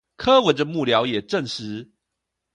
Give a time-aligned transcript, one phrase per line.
[0.17, 1.91] 柯文哲幕僚也證實